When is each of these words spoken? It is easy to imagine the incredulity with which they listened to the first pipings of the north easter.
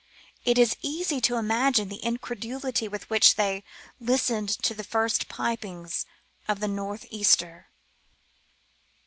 It 0.45 0.57
is 0.57 0.77
easy 0.81 1.21
to 1.21 1.35
imagine 1.35 1.89
the 1.89 2.01
incredulity 2.03 2.87
with 2.87 3.07
which 3.11 3.35
they 3.35 3.63
listened 3.99 4.49
to 4.49 4.73
the 4.73 4.83
first 4.83 5.27
pipings 5.27 6.05
of 6.47 6.59
the 6.59 6.67
north 6.67 7.05
easter. 7.11 7.67